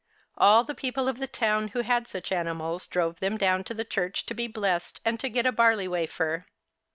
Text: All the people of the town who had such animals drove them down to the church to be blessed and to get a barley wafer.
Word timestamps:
All 0.35 0.63
the 0.63 0.73
people 0.73 1.07
of 1.07 1.19
the 1.19 1.27
town 1.27 1.67
who 1.67 1.81
had 1.81 2.07
such 2.07 2.31
animals 2.31 2.87
drove 2.87 3.19
them 3.19 3.37
down 3.37 3.63
to 3.65 3.75
the 3.75 3.85
church 3.85 4.25
to 4.25 4.33
be 4.33 4.47
blessed 4.47 4.99
and 5.05 5.19
to 5.19 5.29
get 5.29 5.45
a 5.45 5.51
barley 5.51 5.87
wafer. 5.87 6.47